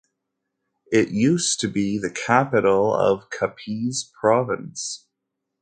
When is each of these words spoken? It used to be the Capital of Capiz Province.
It 0.91 1.09
used 1.09 1.59
to 1.59 1.67
be 1.67 1.99
the 1.99 2.09
Capital 2.09 2.91
of 2.91 3.29
Capiz 3.29 4.11
Province. 4.19 5.05